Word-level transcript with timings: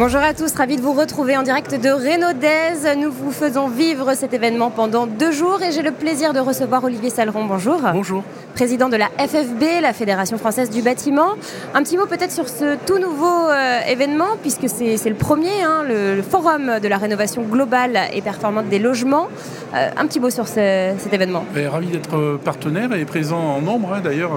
Bonjour 0.00 0.22
à 0.22 0.32
tous, 0.32 0.54
ravi 0.54 0.76
de 0.76 0.80
vous 0.80 0.94
retrouver 0.94 1.36
en 1.36 1.42
direct 1.42 1.78
de 1.78 1.90
Renaudez. 1.90 2.96
Nous 2.96 3.12
vous 3.12 3.30
faisons 3.30 3.68
vivre 3.68 4.14
cet 4.14 4.32
événement 4.32 4.70
pendant 4.70 5.06
deux 5.06 5.30
jours 5.30 5.62
et 5.62 5.72
j'ai 5.72 5.82
le 5.82 5.92
plaisir 5.92 6.32
de 6.32 6.38
recevoir 6.40 6.82
Olivier 6.84 7.10
Saleron. 7.10 7.44
Bonjour. 7.44 7.82
Bonjour. 7.92 8.24
Président 8.54 8.88
de 8.88 8.96
la 8.96 9.08
FFB, 9.18 9.82
la 9.82 9.92
Fédération 9.92 10.38
française 10.38 10.70
du 10.70 10.80
bâtiment. 10.80 11.32
Un 11.74 11.82
petit 11.82 11.98
mot 11.98 12.06
peut-être 12.06 12.32
sur 12.32 12.48
ce 12.48 12.78
tout 12.86 12.98
nouveau 12.98 13.26
euh, 13.26 13.80
événement, 13.86 14.38
puisque 14.40 14.70
c'est 14.70 15.06
le 15.06 15.14
premier, 15.14 15.62
hein, 15.62 15.82
le, 15.86 16.22
forum 16.22 16.80
de 16.82 16.88
la 16.88 16.96
rénovation 16.96 17.42
globale 17.42 17.98
et 18.14 18.22
performante 18.22 18.70
des 18.70 18.78
logements. 18.78 19.28
Euh, 19.74 19.88
un 19.96 20.06
petit 20.06 20.18
mot 20.18 20.30
sur 20.30 20.46
cet 20.48 21.12
événement. 21.12 21.44
ravi 21.68 21.88
d'être 21.88 22.16
euh, 22.16 22.38
partenaire 22.42 22.92
et 22.92 23.04
présent 23.04 23.38
en 23.38 23.60
nombre. 23.60 23.94
Hein, 23.94 24.00
d'ailleurs, 24.02 24.32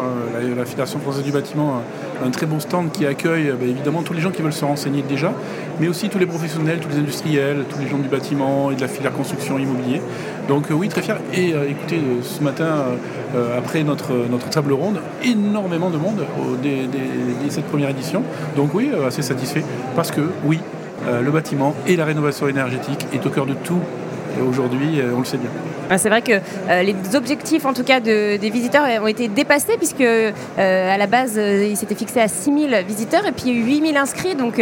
la, 0.58 0.66
Fédération 0.66 1.00
française 1.00 1.23
du 1.23 1.32
bâtiment 1.32 1.82
a 2.22 2.28
un 2.28 2.30
très 2.30 2.46
bon 2.46 2.59
stand 2.59 2.92
qui 2.92 3.06
accueille 3.06 3.52
bah, 3.52 3.66
évidemment 3.66 4.04
tous 4.04 4.14
les 4.14 4.22
gens 4.22 4.32
qui 4.32 4.42
veulent 4.42 4.54
se 4.54 4.66
renseigner 4.66 5.02
déjà, 5.02 5.34
mais 5.80 5.88
aussi 5.88 6.09
tous 6.09 6.20
les 6.20 6.26
professionnels, 6.26 6.80
tous 6.80 6.90
les 6.90 6.98
industriels, 6.98 7.66
tous 7.70 7.80
les 7.80 7.88
gens 7.88 7.98
du 7.98 8.08
bâtiment 8.08 8.72
et 8.72 8.76
de 8.76 8.82
la 8.82 8.88
filière 8.88 9.14
construction 9.14 9.58
immobilier. 9.58 10.02
Donc 10.48 10.68
oui, 10.72 10.88
très 10.88 11.02
fier. 11.02 11.18
Et 11.34 11.54
écoutez, 11.70 12.00
ce 12.22 12.44
matin, 12.44 12.86
après 13.58 13.84
notre 13.84 14.14
notre, 14.30 14.50
table 14.50 14.73
ronde, 14.73 15.00
énormément 15.23 15.90
de 15.90 15.98
monde 15.98 16.26
dès, 16.62 16.88
cette 17.50 17.66
première 17.66 17.90
édition. 17.90 18.23
Donc 18.56 18.73
oui, 18.73 18.92
euh, 18.94 19.08
assez 19.08 19.22
satisfait 19.22 19.64
parce 19.95 20.12
que 20.12 20.22
oui, 20.45 20.59
euh, 21.08 21.22
le 21.22 21.31
bâtiment 21.31 21.76
et 21.88 21.95
la 21.95 22.06
rénovation 22.06 22.48
énergétique 22.48 23.06
est 23.14 23.26
au 23.26 23.30
cœur 23.30 23.45
de 23.45 23.54
tout 23.54 23.80
aujourd'hui, 24.42 25.02
on 25.16 25.20
le 25.20 25.26
sait 25.26 25.38
bien. 25.38 25.50
C'est 25.98 26.09
vrai 26.09 26.22
que 26.22 26.34
euh, 26.34 26.84
les 26.84 26.95
objectifs, 27.16 27.66
en 27.66 27.73
tout 27.73 27.84
cas, 27.84 28.00
des 28.00 28.50
visiteurs 28.52 28.84
ont 29.02 29.08
été 29.08 29.28
dépassés, 29.28 29.78
puisque 29.78 30.02
euh, 30.02 30.31
à 30.58 30.98
la 30.98 31.08
base, 31.08 31.34
euh, 31.38 31.67
ils 31.70 31.78
s'étaient 31.78 31.95
fixés 31.95 32.22
à 32.22 32.28
6000 32.28 32.84
visiteurs 32.88 33.25
et 33.28 33.31
puis 33.31 33.44
il 33.48 33.53
y 33.53 33.58
a 33.58 33.59
eu 33.59 33.66
8000 33.66 33.98
inscrits. 33.98 34.36
Donc 34.36 34.62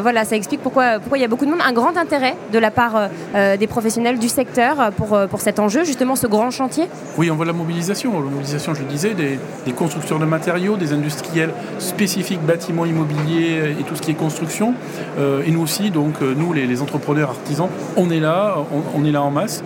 voilà, 0.00 0.24
ça 0.24 0.36
explique 0.36 0.60
pourquoi, 0.62 0.98
pourquoi 0.98 1.18
il 1.18 1.22
y 1.22 1.24
a 1.24 1.28
beaucoup 1.28 1.46
de 1.46 1.50
monde. 1.50 1.60
Un 1.66 1.72
grand 1.72 1.96
intérêt 1.96 2.34
de 2.52 2.58
la 2.58 2.70
part 2.70 3.08
des 3.34 3.66
professionnels 3.66 4.18
du 4.18 4.28
secteur 4.28 4.92
pour, 4.96 5.18
pour 5.28 5.40
cet 5.40 5.58
enjeu, 5.58 5.84
justement, 5.84 6.16
ce 6.16 6.26
grand 6.26 6.50
chantier 6.50 6.86
Oui, 7.16 7.30
on 7.30 7.36
voit 7.36 7.46
la 7.46 7.52
mobilisation. 7.52 8.12
La 8.12 8.30
mobilisation, 8.30 8.74
je 8.74 8.80
le 8.80 8.86
disais, 8.86 9.14
des, 9.14 9.38
des 9.64 9.72
constructeurs 9.72 10.18
de 10.18 10.24
matériaux, 10.24 10.76
des 10.76 10.92
industriels 10.92 11.50
spécifiques, 11.78 12.40
bâtiments 12.42 12.86
immobiliers 12.86 13.74
et 13.78 13.82
tout 13.84 13.96
ce 13.96 14.02
qui 14.02 14.10
est 14.10 14.14
construction. 14.14 14.74
et 15.18 15.50
nous 15.50 15.62
aussi, 15.62 15.90
donc, 15.90 16.20
nous, 16.20 16.52
les, 16.52 16.82
entrepreneurs 16.82 17.30
artisans, 17.30 17.68
on 17.96 18.10
est 18.10 18.20
là, 18.20 18.56
on, 18.72 19.00
on 19.00 19.04
est 19.06 19.12
là 19.12 19.22
en 19.22 19.30
masse. 19.30 19.62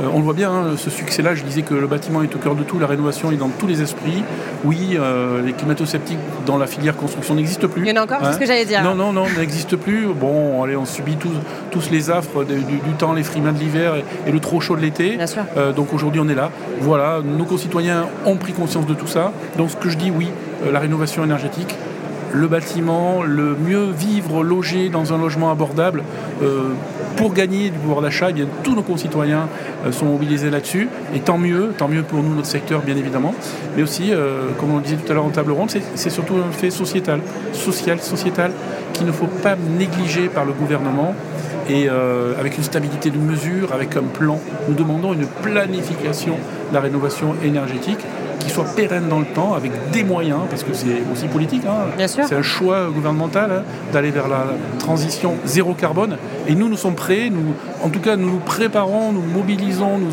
Euh, 0.00 0.06
on 0.12 0.18
le 0.18 0.24
voit 0.24 0.34
bien, 0.34 0.50
hein, 0.50 0.64
ce 0.76 0.90
succès-là, 0.90 1.34
je 1.34 1.44
disais 1.44 1.62
que 1.62 1.74
le 1.74 1.86
bâtiment 1.86 2.22
est 2.22 2.34
au 2.34 2.38
cœur 2.38 2.54
de 2.54 2.64
tout, 2.64 2.78
la 2.78 2.86
rénovation 2.86 3.30
est 3.30 3.36
dans 3.36 3.48
tous 3.48 3.66
les 3.66 3.80
esprits. 3.80 4.24
Oui, 4.64 4.96
euh, 4.98 5.42
les 5.42 5.52
climato-sceptiques 5.52 6.18
dans 6.46 6.58
la 6.58 6.66
filière 6.66 6.96
construction 6.96 7.34
n'existent 7.34 7.68
plus. 7.68 7.82
Il 7.82 7.88
y 7.88 7.92
en 7.92 8.00
a 8.00 8.04
encore, 8.04 8.18
c'est 8.24 8.32
ce 8.32 8.38
que 8.38 8.46
j'allais 8.46 8.64
dire. 8.64 8.82
Non, 8.82 8.94
non, 8.94 9.12
non, 9.12 9.26
n'existe 9.38 9.76
plus. 9.76 10.06
Bon, 10.06 10.62
allez, 10.62 10.76
on 10.76 10.84
subit 10.84 11.16
tous, 11.16 11.32
tous 11.70 11.90
les 11.90 12.10
affres 12.10 12.44
du, 12.44 12.54
temps, 12.98 13.12
les 13.12 13.22
frimas 13.22 13.52
de 13.52 13.58
l'hiver 13.58 13.94
et, 14.26 14.32
le 14.32 14.40
trop 14.40 14.60
chaud 14.60 14.76
de 14.76 14.80
l'été. 14.80 15.18
Euh, 15.56 15.72
donc 15.72 15.92
aujourd'hui, 15.92 16.20
on 16.20 16.28
est 16.28 16.34
là. 16.34 16.50
Voilà, 16.80 17.20
nos 17.24 17.44
concitoyens 17.44 18.06
ont 18.26 18.36
pris 18.36 18.52
conscience 18.52 18.86
de 18.86 18.94
tout 18.94 19.06
ça. 19.06 19.32
Donc 19.58 19.70
ce 19.70 19.76
que 19.76 19.88
je 19.88 19.96
dis, 19.96 20.10
oui, 20.10 20.28
la 20.72 20.80
rénovation 20.80 21.22
énergétique, 21.22 21.76
le 22.32 22.48
bâtiment, 22.48 23.22
le 23.22 23.54
mieux 23.54 23.90
vivre, 23.96 24.42
loger 24.42 24.88
dans 24.88 25.12
un 25.12 25.18
logement 25.18 25.52
abordable. 25.52 26.02
Pour 27.16 27.32
gagner 27.32 27.70
du 27.70 27.78
pouvoir 27.78 28.00
d'achat, 28.00 28.28
eh 28.30 28.44
tous 28.62 28.74
nos 28.74 28.82
concitoyens 28.82 29.48
euh, 29.84 29.92
sont 29.92 30.06
mobilisés 30.06 30.50
là-dessus. 30.50 30.88
Et 31.14 31.20
tant 31.20 31.38
mieux, 31.38 31.72
tant 31.76 31.88
mieux 31.88 32.02
pour 32.02 32.22
nous, 32.22 32.34
notre 32.34 32.48
secteur, 32.48 32.82
bien 32.82 32.96
évidemment. 32.96 33.34
Mais 33.76 33.82
aussi, 33.82 34.12
euh, 34.12 34.50
comme 34.58 34.72
on 34.72 34.76
le 34.76 34.82
disait 34.82 34.96
tout 34.96 35.10
à 35.10 35.14
l'heure 35.14 35.24
en 35.24 35.30
table 35.30 35.52
ronde, 35.52 35.70
c'est 35.94 36.10
surtout 36.10 36.34
un 36.36 36.52
fait 36.52 36.70
sociétal, 36.70 37.20
social, 37.52 38.00
sociétal, 38.00 38.52
qu'il 38.92 39.06
ne 39.06 39.12
faut 39.12 39.26
pas 39.26 39.56
négliger 39.78 40.28
par 40.28 40.44
le 40.44 40.52
gouvernement. 40.52 41.14
Et 41.68 41.88
euh, 41.88 42.38
avec 42.38 42.58
une 42.58 42.64
stabilité 42.64 43.10
de 43.10 43.16
mesure, 43.16 43.72
avec 43.72 43.96
un 43.96 44.02
plan, 44.02 44.38
nous 44.68 44.74
demandons 44.74 45.14
une 45.14 45.26
planification 45.26 46.36
la 46.74 46.80
rénovation 46.80 47.34
énergétique 47.42 48.00
qui 48.44 48.50
soit 48.50 48.64
pérenne 48.76 49.08
dans 49.08 49.20
le 49.20 49.26
temps, 49.26 49.54
avec 49.54 49.72
des 49.90 50.04
moyens, 50.04 50.40
parce 50.50 50.62
que 50.62 50.74
c'est 50.74 51.02
aussi 51.12 51.26
politique. 51.28 51.62
Hein. 51.66 52.06
C'est 52.06 52.34
un 52.34 52.42
choix 52.42 52.88
gouvernemental 52.90 53.50
hein, 53.50 53.62
d'aller 53.92 54.10
vers 54.10 54.28
la 54.28 54.44
transition 54.78 55.34
zéro 55.44 55.74
carbone. 55.74 56.18
Et 56.46 56.54
nous, 56.54 56.68
nous 56.68 56.76
sommes 56.76 56.94
prêts. 56.94 57.30
Nous, 57.30 57.54
en 57.82 57.88
tout 57.88 58.00
cas, 58.00 58.16
nous 58.16 58.30
nous 58.30 58.38
préparons, 58.38 59.12
nous 59.12 59.22
mobilisons, 59.22 59.98
nous, 59.98 60.10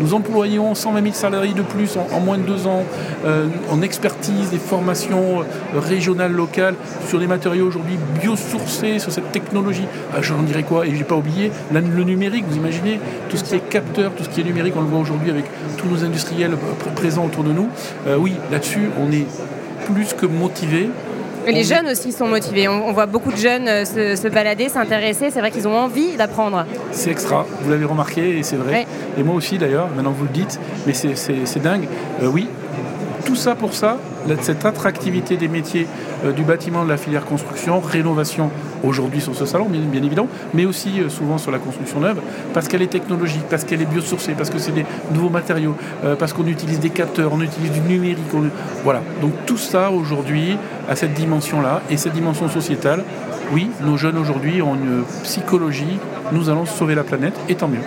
nous 0.00 0.14
employons 0.14 0.74
120 0.74 1.02
000 1.02 1.14
salariés 1.14 1.52
de 1.52 1.62
plus 1.62 1.96
en, 1.96 2.20
moins 2.20 2.38
de 2.38 2.42
deux 2.42 2.66
ans, 2.66 2.84
euh, 3.26 3.46
en 3.70 3.82
expertise, 3.82 4.50
des 4.50 4.58
formations 4.58 5.40
euh, 5.40 5.80
régionales, 5.80 6.32
locales, 6.32 6.74
sur 7.06 7.18
les 7.18 7.26
matériaux 7.26 7.66
aujourd'hui 7.66 7.98
biosourcés, 8.20 8.98
sur 8.98 9.12
cette 9.12 9.30
technologie. 9.32 9.86
Ah, 10.14 10.22
J'en 10.22 10.42
dirais 10.42 10.62
quoi 10.62 10.86
Et 10.86 10.94
j'ai 10.94 11.04
pas 11.04 11.16
oublié 11.16 11.50
le 11.72 11.80
numérique, 12.04 12.44
vous 12.48 12.56
imaginez, 12.56 12.98
tout 13.28 13.36
ce 13.36 13.44
qui 13.44 13.56
est 13.56 13.68
capteur, 13.68 14.12
tout 14.12 14.24
ce 14.24 14.28
qui 14.30 14.40
est 14.40 14.44
numérique, 14.44 14.74
on 14.76 14.82
le 14.82 14.88
voit 14.88 15.00
aujourd'hui 15.00 15.30
avec 15.30 15.44
tous 15.76 15.88
nos 15.88 16.03
industriels 16.04 16.56
présents 16.94 17.26
autour 17.26 17.44
de 17.44 17.52
nous. 17.52 17.68
Euh, 18.06 18.16
oui, 18.16 18.34
là-dessus, 18.50 18.90
on 19.00 19.10
est 19.12 19.26
plus 19.86 20.14
que 20.14 20.26
motivé. 20.26 20.88
les 21.46 21.64
jeunes 21.64 21.88
aussi 21.88 22.12
sont 22.12 22.26
motivés. 22.26 22.68
On, 22.68 22.92
voit 22.92 23.06
beaucoup 23.06 23.32
de 23.32 23.36
jeunes 23.36 23.68
euh, 23.68 23.84
se, 23.84 24.28
balader, 24.28 24.68
s'intéresser. 24.68 25.30
C'est 25.30 25.40
vrai 25.40 25.50
qu'ils 25.50 25.68
ont 25.68 25.76
envie 25.76 26.16
d'apprendre. 26.16 26.64
C'est 26.92 27.10
extra. 27.10 27.46
Vous 27.60 27.70
l'avez 27.70 27.84
remarqué 27.84 28.38
et 28.38 28.42
c'est 28.42 28.56
vrai. 28.56 28.86
Et 29.18 29.22
moi 29.22 29.34
aussi 29.34 29.58
d'ailleurs. 29.58 29.88
Maintenant 29.94 30.14
vous 30.16 30.24
le 30.24 30.30
dites, 30.30 30.58
mais 30.86 30.94
c'est 30.94 31.62
dingue. 31.62 31.86
Euh, 32.22 32.26
oui, 32.26 32.48
tout 33.24 33.36
ça 33.36 33.54
pour 33.54 33.74
ça, 33.74 33.98
cette 34.40 34.64
attractivité 34.64 35.36
des 35.36 35.48
métiers 35.48 35.86
euh, 36.24 36.32
du 36.32 36.42
bâtiment, 36.42 36.84
de 36.84 36.88
la 36.88 36.96
filière 36.96 37.24
construction, 37.24 37.80
rénovation 37.80 38.50
aujourd'hui 38.82 39.20
sur 39.20 39.34
ce 39.34 39.46
salon, 39.46 39.66
bien, 39.66 40.02
évidemment, 40.02 40.28
mais 40.52 40.64
aussi 40.66 41.00
euh, 41.00 41.08
souvent 41.08 41.38
sur 41.38 41.50
la 41.50 41.58
construction 41.58 42.00
neuve, 42.00 42.20
parce 42.52 42.68
qu'elle 42.68 42.82
est 42.82 42.88
technologique, 42.88 43.44
parce 43.48 43.64
qu'elle 43.64 43.82
est 43.82 43.86
biosourcée, 43.86 44.32
parce 44.32 44.50
que 44.50 44.58
c'est 44.58 44.72
des 44.72 44.86
nouveaux 45.12 45.30
matériaux, 45.30 45.74
euh, 46.04 46.16
parce 46.16 46.32
qu'on 46.32 46.46
utilise 46.46 46.80
des 46.80 46.90
capteurs, 46.90 47.32
on 47.32 47.40
utilise 47.40 47.72
du 47.72 47.80
numérique. 47.80 48.18
Voilà. 48.82 49.02
Donc 49.20 49.32
tout 49.46 49.58
ça 49.58 49.90
aujourd'hui 49.90 50.56
a 50.88 50.96
cette 50.96 51.14
dimension-là, 51.14 51.82
et 51.90 51.96
cette 51.96 52.12
dimension 52.12 52.48
sociétale, 52.48 53.04
oui, 53.52 53.70
nos 53.82 53.96
jeunes 53.96 54.18
aujourd'hui 54.18 54.62
ont 54.62 54.74
une 54.74 55.04
psychologie 55.22 55.98
nous 56.32 56.48
allons 56.48 56.66
sauver 56.66 56.94
la 56.94 57.04
planète, 57.04 57.34
et 57.48 57.54
tant 57.54 57.68
mieux. 57.68 57.80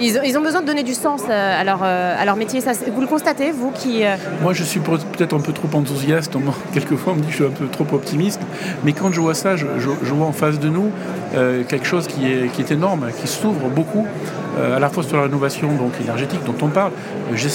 Ils, 0.00 0.38
ont 0.38 0.40
besoin 0.40 0.60
de 0.60 0.66
donner 0.66 0.82
du 0.82 0.94
sens 0.94 1.22
euh, 1.28 1.60
à 1.60 1.64
leur, 1.64 1.80
euh, 1.82 2.14
à 2.18 2.24
leur 2.24 2.36
métier. 2.36 2.60
Ça, 2.60 2.72
vous 2.72 3.00
le 3.00 3.06
constatez, 3.06 3.50
vous 3.50 3.70
qui... 3.70 4.04
Euh, 4.04 4.16
Moi, 4.42 4.52
je 4.52 4.62
suis 4.62 4.80
peut-être 4.80 5.34
un 5.34 5.40
peu 5.40 5.52
trop 5.52 5.68
enthousiaste. 5.76 6.36
Quelquefois, 6.72 7.12
on 7.12 7.16
me 7.16 7.20
dit 7.20 7.26
que 7.26 7.32
je 7.32 7.36
suis 7.36 7.46
un 7.46 7.50
peu 7.50 7.66
trop 7.66 7.86
optimiste. 7.94 8.40
Mais 8.84 8.92
quand 8.92 9.12
je 9.12 9.20
vois 9.20 9.34
ça, 9.34 9.56
je, 9.56 9.66
vois 9.66 10.26
en 10.26 10.32
face 10.32 10.58
de 10.58 10.68
nous 10.68 10.90
quelque 11.68 11.86
chose 11.86 12.06
qui 12.06 12.26
est, 12.26 12.50
qui 12.52 12.62
est 12.62 12.70
énorme, 12.70 13.08
qui 13.20 13.28
s'ouvre 13.28 13.68
beaucoup. 13.68 14.06
À 14.56 14.78
la 14.78 14.88
fois 14.88 15.02
sur 15.02 15.16
la 15.16 15.24
rénovation 15.24 15.72
donc, 15.72 15.92
énergétique 16.00 16.40
dont 16.44 16.54
on 16.62 16.68
parle, 16.68 16.92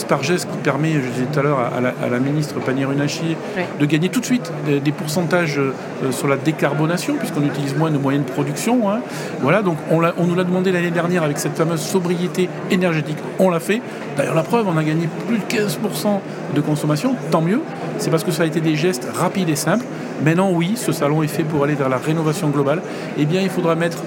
par 0.07 0.23
geste 0.23 0.49
qui 0.49 0.57
permet, 0.57 0.93
je 0.93 1.09
disais 1.09 1.25
tout 1.31 1.39
à 1.39 1.43
l'heure 1.43 1.59
à, 1.59 2.09
la, 2.09 2.19
ministre 2.19 2.55
Pannier-Runacher, 2.59 3.37
de 3.79 3.85
gagner 3.85 4.09
tout 4.09 4.19
de 4.19 4.25
suite 4.25 4.51
des, 4.67 4.91
pourcentages 4.91 5.59
sur 6.11 6.27
la 6.27 6.37
décarbonation, 6.37 7.15
puisqu'on 7.15 7.43
utilise 7.43 7.75
moins 7.75 7.91
de 7.91 7.97
moyens 7.97 8.25
de 8.25 8.31
production. 8.31 8.89
Hein. 8.89 8.99
Voilà, 9.41 9.61
donc 9.61 9.77
on, 9.89 10.01
on 10.17 10.27
nous 10.27 10.35
l'a 10.35 10.43
demandé 10.43 10.71
l'année 10.71 10.91
dernière 10.91 11.23
avec 11.23 11.39
cette 11.39 11.55
fameuse 11.55 11.81
sobriété 11.81 12.49
énergétique. 12.69 13.17
On 13.39 13.49
l'a 13.49 13.59
fait. 13.59 13.81
D'ailleurs, 14.17 14.35
la 14.35 14.43
preuve, 14.43 14.67
on 14.67 14.77
a 14.77 14.83
gagné 14.83 15.07
plus 15.27 15.37
de 15.37 15.43
15% 15.43 16.19
de 16.55 16.61
consommation. 16.61 17.15
Tant 17.31 17.41
mieux. 17.41 17.61
C'est 17.97 18.09
parce 18.09 18.23
que 18.23 18.31
ça 18.31 18.43
a 18.43 18.45
été 18.45 18.61
des 18.61 18.75
gestes 18.75 19.07
rapides 19.13 19.49
et 19.49 19.55
simples. 19.55 19.85
Maintenant, 20.23 20.51
oui, 20.51 20.73
ce 20.75 20.91
salon 20.91 21.23
est 21.23 21.27
fait 21.27 21.43
pour 21.43 21.63
aller 21.63 21.75
vers 21.75 21.89
la 21.89 21.97
rénovation 21.97 22.49
globale. 22.49 22.81
Eh 23.17 23.25
bien, 23.25 23.41
il 23.41 23.49
faudra 23.49 23.75
mettre 23.75 23.99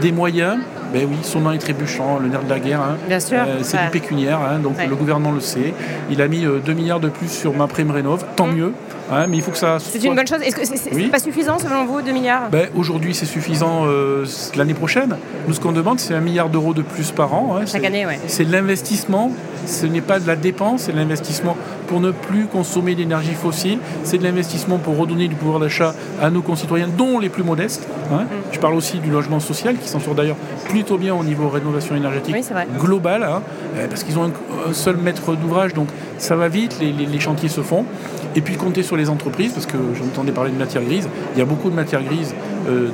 des 0.00 0.12
moyens 0.12 0.58
ben 0.92 1.06
oui, 1.08 1.16
son 1.22 1.40
nom 1.40 1.52
est 1.52 1.58
trébuchant, 1.58 2.18
le 2.18 2.28
nerf 2.28 2.44
de 2.44 2.50
la 2.50 2.60
guerre. 2.60 2.80
Hein. 2.80 2.96
Bien 3.06 3.20
sûr. 3.20 3.38
Euh, 3.46 3.58
c'est 3.62 3.82
du 3.82 3.90
pécuniaire, 3.90 4.40
hein, 4.40 4.58
donc 4.58 4.76
le 4.78 4.96
gouvernement 4.96 5.32
le 5.32 5.40
sait. 5.40 5.74
Il 6.10 6.22
a 6.22 6.28
mis 6.28 6.40
2 6.40 6.46
euh, 6.48 6.74
milliards 6.74 7.00
de 7.00 7.08
plus 7.08 7.28
sur 7.30 7.54
ma 7.54 7.66
prime 7.66 7.90
rénov, 7.90 8.24
tant 8.36 8.46
mmh. 8.46 8.54
mieux. 8.54 8.72
Hein, 9.10 9.26
mais 9.28 9.38
il 9.38 9.42
faut 9.42 9.50
que 9.50 9.58
ça. 9.58 9.78
C'est 9.80 10.02
une 10.04 10.14
bonne 10.14 10.26
chose. 10.26 10.42
Est-ce 10.42 10.56
que 10.56 10.64
c'est 10.64 11.08
pas 11.08 11.18
suffisant 11.18 11.58
selon 11.58 11.84
vous, 11.86 12.02
2 12.02 12.12
milliards? 12.12 12.50
Ben, 12.50 12.68
Aujourd'hui, 12.74 13.14
c'est 13.14 13.26
suffisant 13.26 13.86
euh, 13.86 14.26
l'année 14.56 14.74
prochaine. 14.74 15.16
Nous, 15.46 15.54
ce 15.54 15.60
qu'on 15.60 15.72
demande, 15.72 16.00
c'est 16.00 16.14
un 16.14 16.20
milliard 16.20 16.48
d'euros 16.48 16.74
de 16.74 16.82
plus 16.82 17.10
par 17.10 17.32
an. 17.34 17.60
Chaque 17.66 17.84
année, 17.84 18.06
oui. 18.06 18.14
C'est 18.26 18.44
de 18.44 18.52
l'investissement 18.52 19.32
ce 19.68 19.86
n'est 19.86 20.00
pas 20.00 20.18
de 20.18 20.26
la 20.26 20.36
dépense, 20.36 20.82
c'est 20.82 20.92
de 20.92 20.96
l'investissement 20.96 21.56
pour 21.86 22.00
ne 22.00 22.10
plus 22.10 22.46
consommer 22.46 22.94
d'énergie 22.94 23.34
fossile, 23.34 23.78
c'est 24.02 24.18
de 24.18 24.24
l'investissement 24.24 24.78
pour 24.78 24.96
redonner 24.96 25.28
du 25.28 25.34
pouvoir 25.34 25.60
d'achat 25.60 25.94
à 26.20 26.30
nos 26.30 26.42
concitoyens, 26.42 26.88
dont 26.88 27.18
les 27.18 27.28
plus 27.28 27.42
modestes. 27.42 27.86
Hein. 28.12 28.22
Mm. 28.22 28.26
Je 28.52 28.58
parle 28.58 28.74
aussi 28.74 28.98
du 28.98 29.10
logement 29.10 29.40
social, 29.40 29.76
qui 29.76 29.88
s'en 29.88 30.00
sort 30.00 30.14
d'ailleurs 30.14 30.36
plutôt 30.68 30.98
bien 30.98 31.14
au 31.14 31.24
niveau 31.24 31.48
rénovation 31.48 31.94
énergétique 31.94 32.34
globale, 32.78 33.22
hein, 33.22 33.42
euh, 33.76 33.86
parce 33.88 34.04
qu'ils 34.04 34.18
ont 34.18 34.24
un, 34.24 34.72
seul 34.72 34.96
maître 34.96 35.34
d'ouvrage, 35.34 35.74
donc 35.74 35.88
ça 36.18 36.36
va 36.36 36.48
vite, 36.48 36.78
les, 36.80 37.20
chantiers 37.20 37.48
se 37.48 37.62
font. 37.62 37.84
Et 38.36 38.40
puis 38.40 38.56
compter 38.56 38.82
sur 38.82 38.96
les 38.96 39.08
entreprises, 39.08 39.52
parce 39.52 39.66
que 39.66 39.78
j'entendais 39.94 40.32
parler 40.32 40.50
de 40.50 40.56
matière 40.56 40.82
grise, 40.82 41.08
il 41.34 41.38
y 41.38 41.42
a 41.42 41.44
beaucoup 41.44 41.70
de 41.70 41.74
matière 41.74 42.02
grise 42.02 42.34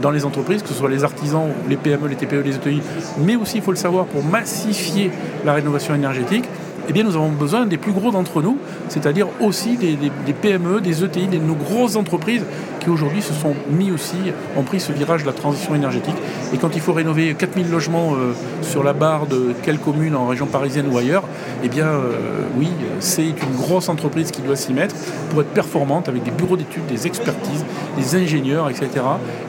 dans 0.01 0.11
les 0.11 0.25
entreprises, 0.25 0.63
que 0.63 0.69
ce 0.69 0.75
soit 0.75 0.89
les 0.89 1.05
artisans, 1.05 1.49
les 1.69 1.77
PME, 1.77 2.07
les 2.09 2.15
TPE, 2.15 2.43
les 2.45 2.57
ETI, 2.57 2.81
mais 3.19 3.37
aussi, 3.37 3.57
il 3.57 3.63
faut 3.63 3.73
le 3.73 3.77
savoir, 3.77 4.07
pour 4.07 4.23
massifier 4.23 5.11
la 5.45 5.53
rénovation 5.53 5.95
énergétique, 5.95 6.45
eh 6.89 6.93
bien, 6.93 7.05
nous 7.05 7.17
avons 7.17 7.31
besoin 7.31 7.67
des 7.67 7.79
plus 7.79 7.93
gros 7.93 8.11
d'entre 8.11 8.43
nous, 8.43 8.59
c'est-à-dire 8.89 9.29
aussi 9.41 9.77
des, 9.77 9.97
PME, 10.33 10.81
des 10.81 11.05
ETI, 11.05 11.27
des 11.27 11.39
nos 11.39 11.55
grosses 11.55 11.97
entreprises 11.97 12.45
qui 12.81 12.91
aujourd'hui 12.91 13.23
se 13.23 13.33
sont 13.33 13.55
mis 13.71 13.91
aussi, 13.91 14.17
ont 14.57 14.63
pris 14.63 14.81
ce 14.81 14.93
virage 14.93 15.23
de 15.23 15.27
la 15.27 15.33
transition 15.33 15.75
énergétique. 15.75 16.17
Et 16.53 16.59
quand 16.59 16.75
il 16.75 16.83
faut 16.83 16.93
rénover 16.93 17.35
4000 17.35 17.71
logements 17.71 18.15
euh, 18.15 18.33
sur 18.63 18.85
la 18.85 18.93
barre 18.93 19.27
de 19.27 19.55
quelle 19.63 19.79
commune 19.79 20.15
en 20.15 20.27
région 20.27 20.47
parisienne 20.47 20.87
ou 20.93 20.99
ailleurs, 20.99 21.25
eh 21.63 21.69
bien 21.69 21.87
euh, 21.87 22.13
oui, 22.59 22.69
c'est 23.01 23.23
une 23.23 23.57
grosse 23.57 23.89
entreprise 23.89 24.31
qui 24.31 24.43
doit 24.43 24.57
s'y 24.57 24.75
mettre 24.75 24.95
pour 25.31 25.41
être 25.41 25.49
performante 25.49 26.09
avec 26.09 26.23
des 26.23 26.31
bureaux 26.31 26.57
d'études, 26.57 26.87
des 26.87 27.07
expertises, 27.07 27.65
des 27.97 28.17
ingénieurs, 28.17 28.69
etc. 28.69 28.89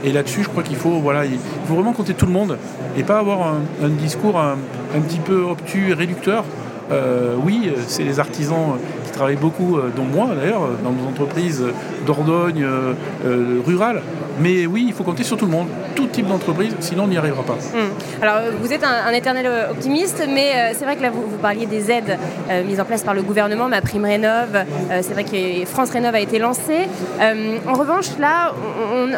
Et 0.03 0.13
là-dessus, 0.13 0.43
je 0.43 0.49
crois 0.49 0.63
qu'il 0.63 0.77
faut, 0.77 0.99
voilà, 0.99 1.25
il 1.25 1.37
faut 1.67 1.75
vraiment 1.75 1.93
compter 1.93 2.13
tout 2.13 2.25
le 2.25 2.31
monde 2.31 2.57
et 2.97 3.03
pas 3.03 3.19
avoir 3.19 3.55
un, 3.83 3.89
discours 3.89 4.39
un, 4.39 4.57
un 4.95 5.01
petit 5.01 5.19
peu 5.19 5.43
obtus 5.43 5.89
et 5.89 5.93
réducteur. 5.93 6.45
Euh, 6.91 7.35
oui, 7.43 7.71
c'est 7.87 8.03
les 8.03 8.19
artisans 8.19 8.77
qui 9.05 9.11
travaillent 9.11 9.35
beaucoup, 9.35 9.77
euh, 9.77 9.89
dont 9.95 10.03
moi 10.03 10.29
d'ailleurs, 10.35 10.69
dans 10.83 10.91
nos 10.91 11.07
entreprises 11.07 11.63
d'Ordogne 12.05 12.65
rurales. 13.65 14.01
Mais 14.39 14.65
oui, 14.65 14.85
il 14.87 14.93
faut 14.93 15.03
compter 15.03 15.23
sur 15.23 15.37
tout 15.37 15.45
le 15.45 15.51
monde, 15.51 15.67
tout 15.95 16.07
type 16.07 16.27
d'entreprise, 16.27 16.75
sinon 16.79 17.03
on 17.03 17.07
n'y 17.07 17.17
arrivera 17.17 17.43
pas. 17.43 17.53
Hmm. 17.53 18.21
Alors 18.21 18.37
vous 18.61 18.73
êtes 18.73 18.83
un, 18.83 19.11
éternel 19.11 19.47
optimiste, 19.71 20.23
mais 20.27 20.73
c'est 20.73 20.85
vrai 20.85 20.95
que 20.95 21.01
là 21.01 21.09
vous, 21.09 21.37
parliez 21.41 21.65
des 21.65 21.91
aides 21.91 22.17
mises 22.65 22.79
en 22.79 22.85
place 22.85 23.03
par 23.03 23.13
le 23.13 23.21
gouvernement, 23.21 23.67
ma 23.67 23.81
prime 23.81 24.05
rénov, 24.05 24.65
c'est 24.89 25.13
vrai 25.13 25.23
que 25.23 25.65
France 25.65 25.91
Rénov 25.91 26.15
a 26.15 26.19
été 26.19 26.39
lancée. 26.39 26.87
en 27.19 27.73
revanche, 27.73 28.17
là, 28.19 28.53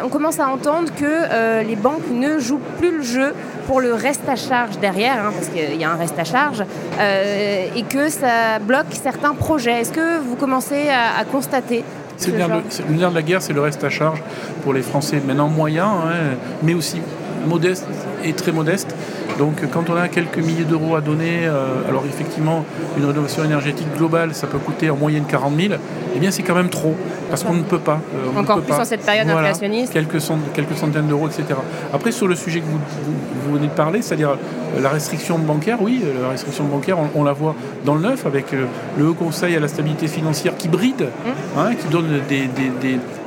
on, 0.02 0.08
commence 0.08 0.38
à 0.40 0.48
entendre 0.48 0.88
que 0.94 1.62
les 1.64 1.76
banques 1.76 2.10
ne 2.12 2.38
jouent 2.38 2.60
plus 2.78 2.98
le 2.98 3.02
jeu 3.02 3.34
pour 3.68 3.80
le 3.82 3.92
reste 3.92 4.26
à 4.26 4.34
charge 4.34 4.78
derrière, 4.78 5.26
hein, 5.26 5.32
parce 5.34 5.48
qu'il 5.48 5.78
y 5.78 5.84
a 5.84 5.90
un 5.90 5.96
reste 5.96 6.18
à 6.18 6.24
charge, 6.24 6.64
euh, 6.98 7.66
et 7.76 7.82
que 7.82 8.08
ça 8.08 8.58
bloque 8.60 8.86
certains 8.92 9.34
projets. 9.34 9.82
Est-ce 9.82 9.92
que 9.92 10.18
vous 10.20 10.36
commencez 10.36 10.88
à, 10.88 11.22
constater 11.26 11.84
c'est 12.18 12.32
le, 12.32 12.38
nerf 12.38 13.10
de 13.10 13.14
la 13.14 13.22
guerre, 13.22 13.42
c'est 13.42 13.52
le 13.52 13.60
reste 13.60 13.82
à 13.84 13.90
charge 13.90 14.22
pour 14.62 14.74
les 14.74 14.82
Français, 14.82 15.22
maintenant 15.24 15.48
moyen, 15.48 15.86
hein, 15.86 16.36
mais 16.62 16.74
aussi 16.74 17.00
modeste 17.46 17.86
et 18.24 18.32
très 18.32 18.52
modeste. 18.52 18.94
Donc 19.38 19.62
quand 19.70 19.88
on 19.88 19.96
a 19.96 20.08
quelques 20.08 20.38
milliers 20.38 20.64
d'euros 20.64 20.96
à 20.96 21.00
donner, 21.00 21.46
euh, 21.46 21.88
alors 21.88 22.04
effectivement, 22.06 22.64
une 22.98 23.04
rénovation 23.04 23.44
énergétique 23.44 23.86
globale, 23.96 24.34
ça 24.34 24.48
peut 24.48 24.58
coûter 24.58 24.90
en 24.90 24.96
moyenne 24.96 25.24
40 25.28 25.54
000, 25.56 25.74
eh 26.14 26.18
bien 26.18 26.32
c'est 26.32 26.42
quand 26.42 26.56
même 26.56 26.68
trop, 26.68 26.96
parce 27.30 27.44
qu'on 27.44 27.54
ne 27.54 27.62
peut 27.62 27.78
pas. 27.78 28.00
Euh, 28.14 28.38
Encore 28.38 28.60
plus 28.60 28.74
en 28.74 28.84
cette 28.84 29.06
période 29.06 29.28
inflationniste. 29.28 29.92
Quelques, 29.92 30.20
quelques 30.54 30.76
centaines 30.76 31.06
d'euros, 31.06 31.28
etc. 31.28 31.58
Après, 31.94 32.10
sur 32.10 32.26
le 32.26 32.34
sujet 32.34 32.60
que 32.60 32.66
vous, 32.66 33.54
venez 33.54 33.68
de 33.68 33.72
parler, 33.72 34.02
c'est-à-dire 34.02 34.30
euh, 34.30 34.80
la 34.80 34.88
restriction 34.90 35.38
bancaire, 35.38 35.78
oui, 35.80 36.02
la 36.20 36.30
restriction 36.30 36.64
bancaire, 36.64 36.98
on, 37.14 37.22
la 37.22 37.32
voit 37.32 37.54
dans 37.84 37.94
le 37.94 38.00
neuf, 38.00 38.26
avec 38.26 38.46
le 38.52 39.06
Haut 39.06 39.14
Conseil 39.14 39.54
à 39.54 39.60
la 39.60 39.68
stabilité 39.68 40.08
financière 40.08 40.56
qui 40.56 40.68
bride, 40.68 41.02
mmh. 41.02 41.58
hein, 41.58 41.70
qui 41.80 41.88
donne 41.88 42.20
des, 42.28 42.48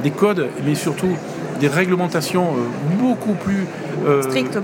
des 0.03 0.11
codes, 0.11 0.47
mais 0.65 0.75
surtout 0.75 1.15
des 1.61 1.67
réglementations 1.67 2.47
euh, 2.47 2.99
beaucoup 2.99 3.33
plus 3.33 3.67
euh, 4.05 4.21
strictes 4.23 4.59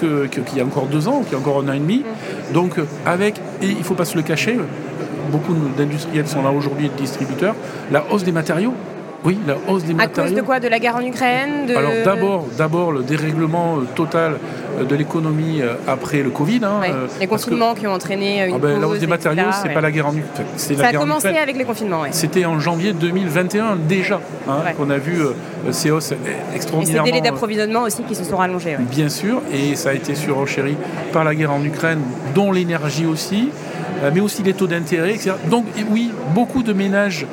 qu'il 0.00 0.58
y 0.58 0.60
a 0.60 0.64
encore 0.64 0.86
deux 0.86 1.06
ans, 1.08 1.20
qu'il 1.22 1.32
y 1.32 1.34
a 1.36 1.38
encore 1.38 1.60
un 1.60 1.68
an 1.68 1.72
et 1.72 1.78
demi. 1.78 1.98
Mm. 1.98 2.54
Donc, 2.54 2.78
euh, 2.78 2.86
avec, 3.04 3.36
et 3.62 3.66
il 3.66 3.78
ne 3.78 3.82
faut 3.84 3.94
pas 3.94 4.06
se 4.06 4.16
le 4.16 4.22
cacher, 4.22 4.58
beaucoup 5.30 5.54
d'industriels 5.76 6.26
sont 6.26 6.42
là 6.42 6.50
aujourd'hui, 6.50 6.88
de 6.88 6.94
distributeurs, 6.94 7.54
la 7.92 8.04
hausse 8.10 8.24
des 8.24 8.32
matériaux. 8.32 8.74
Oui, 9.24 9.38
la 9.46 9.56
hausse 9.68 9.84
des 9.84 9.92
matériaux. 9.92 10.20
À 10.20 10.28
cause 10.28 10.36
de 10.36 10.42
quoi? 10.42 10.60
De 10.60 10.68
la 10.68 10.78
guerre 10.78 10.96
en 10.96 11.04
Ukraine 11.04 11.70
Alors 11.74 11.90
d'abord, 12.04 12.46
d'abord 12.56 12.92
le 12.92 13.02
dérèglement 13.02 13.78
total 13.94 14.38
de 14.82 14.96
l'économie 14.96 15.60
après 15.86 16.22
le 16.22 16.30
Covid. 16.30 16.60
Hein, 16.64 16.80
les 17.20 17.26
confinements 17.26 17.74
qui 17.74 17.86
ont 17.86 17.92
entré 17.92 18.14
une 18.14 18.54
ah 18.54 18.58
ben, 18.58 18.80
La 18.80 18.88
hausse 18.88 18.98
des 18.98 19.06
matériaux, 19.06 19.44
c'est 19.62 19.72
pas 19.72 19.80
la 19.80 19.90
guerre 19.90 20.08
en 20.08 20.16
Ukraine. 20.16 20.46
Ça 20.56 20.86
a 20.86 20.92
commencé 20.92 21.28
avec 21.28 21.56
les 21.56 21.64
confinements. 21.64 22.02
C'était 22.10 22.44
en 22.44 22.58
janvier 22.60 22.92
2021 22.92 23.76
déjà 23.76 24.20
hein, 24.48 24.58
qu'on 24.76 24.90
a 24.90 24.98
vu 24.98 25.18
ces 25.70 25.90
hausses 25.90 26.12
extraordinairement... 26.54 27.04
Et 27.04 27.08
ces 27.08 27.12
délais 27.12 27.30
d'approvisionnement 27.30 27.82
aussi 27.82 28.02
qui 28.02 28.14
se 28.14 28.24
sont 28.24 28.36
rallongés. 28.36 28.76
Bien 28.78 29.08
sûr, 29.08 29.42
et 29.52 29.76
ça 29.76 29.90
a 29.90 29.92
été 29.94 30.14
surenchéri 30.14 30.76
par 31.12 31.24
la 31.24 31.34
guerre 31.34 31.52
en 31.52 31.62
Ukraine, 31.64 32.00
dont 32.34 32.52
l'énergie 32.52 33.06
aussi, 33.06 33.50
euh, 34.02 34.10
mais 34.12 34.20
aussi 34.20 34.42
les 34.42 34.54
taux 34.54 34.66
d'intérêt, 34.66 35.14
etc. 35.14 35.32
Donc 35.48 35.64
oui, 35.90 36.10
beaucoup 36.34 36.62
de 36.62 36.72
ménages 36.72 37.26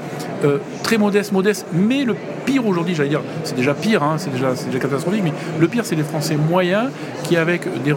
euh, 0.44 0.58
très 0.82 0.98
modestes, 0.98 1.32
modestes, 1.32 1.66
mais 1.74 2.04
le 2.04 2.16
pire 2.46 2.66
aujourd'hui, 2.66 2.96
j'allais 2.96 3.10
dire, 3.10 3.22
c'est 3.44 3.56
déjà 3.56 3.74
pire, 3.74 4.04
hein, 4.04 4.16
c'est 4.18 4.32
déjà, 4.32 4.54
déjà, 4.54 4.80
catastrophique, 4.80 5.22
mais 5.24 5.34
le 5.60 5.68
pire, 5.68 5.86
c'est 5.86 5.96
les 5.96 6.04
Français 6.04 6.36
moyens 6.36 6.90
qui, 7.24 7.38
avec 7.38 7.64
des, 7.84 7.94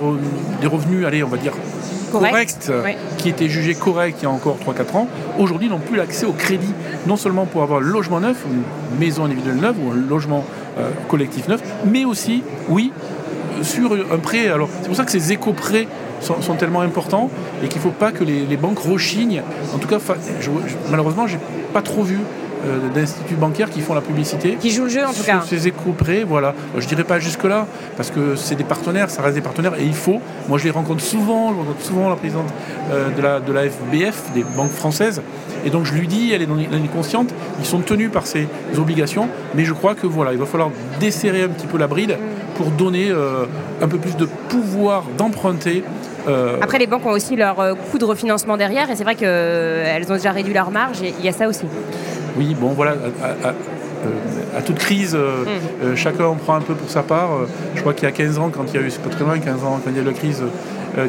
des 0.60 0.66
revenus, 0.66 1.06
allez, 1.06 1.22
on 1.22 1.28
va 1.28 1.36
dire, 1.36 1.52
corrects, 2.12 2.70
qui 3.18 3.28
étaient 3.28 3.48
jugés 3.48 3.74
corrects 3.74 4.16
il 4.20 4.24
y 4.24 4.26
a 4.26 4.30
encore 4.30 4.58
3-4 4.64 4.96
ans, 4.96 5.08
aujourd'hui 5.38 5.68
n'ont 5.68 5.78
plus 5.78 5.96
l'accès 5.96 6.26
au 6.26 6.32
crédit, 6.32 6.72
non 7.06 7.16
seulement 7.16 7.46
pour 7.46 7.62
avoir 7.62 7.80
un 7.80 7.84
logement 7.84 8.20
neuf, 8.20 8.44
une 8.50 8.98
maison 8.98 9.24
individuelle 9.24 9.56
neuve 9.56 9.76
ou 9.82 9.92
un 9.92 10.08
logement 10.08 10.44
euh, 10.78 10.90
collectif 11.08 11.48
neuf, 11.48 11.62
mais 11.84 12.04
aussi, 12.04 12.42
oui, 12.68 12.92
sur 13.62 13.92
un 13.92 14.18
prêt. 14.18 14.48
Alors, 14.48 14.68
c'est 14.82 14.88
pour 14.88 14.96
ça 14.96 15.04
que 15.04 15.12
ces 15.12 15.32
éco-prêts 15.32 15.86
sont, 16.20 16.54
tellement 16.54 16.80
importants 16.80 17.30
et 17.62 17.68
qu'il 17.68 17.78
ne 17.78 17.82
faut 17.82 17.90
pas 17.90 18.12
que 18.12 18.24
les, 18.24 18.56
banques 18.56 18.78
rechignent. 18.78 19.42
En 19.74 19.78
tout 19.78 19.88
cas, 19.88 19.98
je, 20.40 20.50
je, 20.66 20.74
malheureusement, 20.90 21.26
j'ai 21.26 21.38
pas 21.72 21.82
trop 21.82 22.02
vu 22.02 22.18
d'instituts 22.94 23.34
bancaires 23.34 23.70
qui 23.70 23.80
font 23.80 23.94
la 23.94 24.00
publicité. 24.00 24.56
Qui 24.60 24.70
jouent 24.70 24.84
le 24.84 24.90
jeu 24.90 25.04
en 25.04 25.12
tout 25.12 25.22
cas. 25.22 25.42
Ces 25.46 25.68
échos 25.68 25.92
prêts, 25.92 26.24
voilà. 26.24 26.54
Je 26.76 26.86
dirais 26.86 27.04
pas 27.04 27.18
jusque-là, 27.18 27.66
parce 27.96 28.10
que 28.10 28.36
c'est 28.36 28.54
des 28.54 28.64
partenaires, 28.64 29.10
ça 29.10 29.22
reste 29.22 29.34
des 29.34 29.40
partenaires, 29.40 29.74
et 29.78 29.84
il 29.84 29.94
faut. 29.94 30.20
Moi, 30.48 30.58
je 30.58 30.64
les 30.64 30.70
rencontre 30.70 31.02
souvent, 31.02 31.52
je 31.52 31.58
rencontre 31.58 31.82
souvent 31.82 32.08
la 32.08 32.16
présidente 32.16 32.52
euh, 32.90 33.10
de, 33.10 33.22
la, 33.22 33.40
de 33.40 33.52
la 33.52 33.62
FBF, 33.68 34.32
des 34.34 34.44
banques 34.44 34.72
françaises, 34.72 35.22
et 35.64 35.70
donc 35.70 35.84
je 35.84 35.94
lui 35.94 36.06
dis, 36.06 36.32
elle 36.32 36.42
est, 36.42 36.46
dans, 36.46 36.58
elle 36.58 36.84
est 36.84 36.92
consciente, 36.92 37.30
ils 37.58 37.66
sont 37.66 37.80
tenus 37.80 38.10
par 38.10 38.26
ces 38.26 38.48
obligations, 38.76 39.28
mais 39.54 39.64
je 39.64 39.72
crois 39.72 39.94
que 39.94 40.06
voilà, 40.06 40.32
il 40.32 40.38
va 40.38 40.46
falloir 40.46 40.70
desserrer 41.00 41.42
un 41.42 41.48
petit 41.48 41.66
peu 41.66 41.78
la 41.78 41.86
bride 41.86 42.16
pour 42.56 42.70
donner 42.70 43.10
euh, 43.10 43.44
un 43.82 43.88
peu 43.88 43.98
plus 43.98 44.16
de 44.16 44.26
pouvoir 44.48 45.04
d'emprunter 45.18 45.84
Après, 46.60 46.78
les 46.78 46.86
banques 46.86 47.06
ont 47.06 47.10
aussi 47.10 47.36
leur 47.36 47.56
coût 47.90 47.98
de 47.98 48.04
refinancement 48.04 48.56
derrière, 48.56 48.90
et 48.90 48.96
c'est 48.96 49.04
vrai 49.04 49.14
qu'elles 49.14 50.10
ont 50.10 50.16
déjà 50.16 50.32
réduit 50.32 50.54
leur 50.54 50.70
marge, 50.70 51.02
et 51.02 51.14
il 51.18 51.24
y 51.24 51.28
a 51.28 51.32
ça 51.32 51.48
aussi. 51.48 51.66
Oui, 52.36 52.54
bon, 52.58 52.68
voilà, 52.68 52.94
à, 54.56 54.62
toute 54.62 54.78
crise, 54.78 55.14
euh, 55.14 55.44
mm. 55.44 55.48
euh, 55.84 55.96
chacun 55.96 56.24
en 56.26 56.34
prend 56.34 56.54
un 56.54 56.60
peu 56.60 56.74
pour 56.74 56.88
sa 56.88 57.02
part. 57.02 57.32
Euh, 57.32 57.48
je 57.74 57.80
crois 57.80 57.94
qu'il 57.94 58.04
y 58.04 58.08
a 58.08 58.12
15 58.12 58.38
ans, 58.38 58.50
quand 58.54 58.64
il 58.72 58.80
y 58.80 58.82
a 58.82 58.86
eu, 58.86 58.90
c'est 58.90 59.02
pas 59.02 59.10
très 59.10 59.24
loin, 59.24 59.38
15 59.38 59.64
ans, 59.64 59.80
quand 59.84 59.90
il 59.90 59.96
y 59.96 59.98
a 59.98 60.02
eu 60.02 60.04
la 60.04 60.12
crise, 60.12 60.42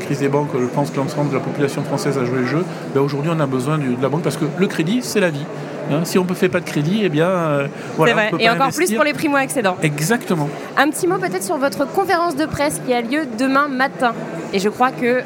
crise 0.01 0.19
des 0.19 0.27
banques, 0.27 0.49
je 0.59 0.65
pense 0.65 0.91
que 0.91 0.97
l'ensemble 0.97 1.29
de 1.29 1.35
la 1.35 1.41
population 1.41 1.83
française 1.83 2.17
a 2.17 2.25
joué 2.25 2.39
le 2.39 2.45
jeu. 2.45 2.65
Ben, 2.93 3.01
aujourd'hui, 3.01 3.31
on 3.33 3.39
a 3.39 3.45
besoin 3.45 3.77
de 3.77 4.01
la 4.01 4.09
banque 4.09 4.23
parce 4.23 4.37
que 4.37 4.45
le 4.57 4.67
crédit, 4.67 4.99
c'est 5.01 5.19
la 5.19 5.29
vie. 5.29 5.45
Hein. 5.89 6.01
si 6.03 6.19
on 6.19 6.25
ne 6.25 6.33
fait 6.33 6.49
pas 6.49 6.59
de 6.59 6.65
crédit, 6.65 7.01
eh 7.03 7.09
bien, 7.09 7.69
voilà. 7.95 8.13
Vrai. 8.13 8.31
Et 8.39 8.49
encore 8.49 8.73
plus 8.73 8.91
pour 8.93 9.05
les 9.05 9.13
primo-accédants. 9.13 9.77
Exactement. 9.81 10.49
Un 10.75 10.89
petit 10.89 11.07
mot 11.07 11.17
peut-être 11.17 11.43
sur 11.43 11.57
votre 11.57 11.89
conférence 11.89 12.35
de 12.35 12.45
presse 12.45 12.81
qui 12.85 12.93
a 12.93 13.01
lieu 13.01 13.21
demain 13.39 13.69
matin. 13.69 14.13
Et 14.51 14.59
je 14.59 14.67
crois 14.67 14.91
que 14.91 15.21